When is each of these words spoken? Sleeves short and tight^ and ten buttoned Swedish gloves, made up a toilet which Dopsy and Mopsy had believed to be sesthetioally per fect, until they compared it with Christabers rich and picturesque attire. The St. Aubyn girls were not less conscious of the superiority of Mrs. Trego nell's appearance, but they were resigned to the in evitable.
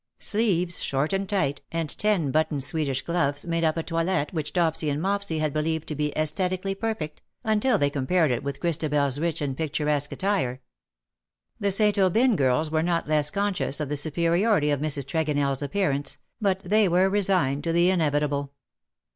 Sleeves 0.17 0.81
short 0.81 1.13
and 1.13 1.27
tight^ 1.27 1.59
and 1.71 1.95
ten 1.95 2.31
buttoned 2.31 2.63
Swedish 2.63 3.03
gloves, 3.03 3.45
made 3.45 3.63
up 3.63 3.77
a 3.77 3.83
toilet 3.83 4.33
which 4.33 4.51
Dopsy 4.51 4.89
and 4.89 4.99
Mopsy 4.99 5.37
had 5.37 5.53
believed 5.53 5.87
to 5.89 5.93
be 5.95 6.11
sesthetioally 6.15 6.73
per 6.73 6.95
fect, 6.95 7.21
until 7.43 7.77
they 7.77 7.91
compared 7.91 8.31
it 8.31 8.41
with 8.41 8.59
Christabers 8.59 9.19
rich 9.19 9.41
and 9.41 9.55
picturesque 9.55 10.11
attire. 10.11 10.63
The 11.59 11.71
St. 11.71 11.99
Aubyn 11.99 12.35
girls 12.35 12.71
were 12.71 12.81
not 12.81 13.07
less 13.07 13.29
conscious 13.29 13.79
of 13.79 13.89
the 13.89 13.95
superiority 13.95 14.71
of 14.71 14.79
Mrs. 14.79 15.05
Trego 15.07 15.33
nell's 15.33 15.61
appearance, 15.61 16.17
but 16.41 16.61
they 16.61 16.87
were 16.89 17.07
resigned 17.07 17.63
to 17.65 17.71
the 17.71 17.91
in 17.91 17.99
evitable. 17.99 18.49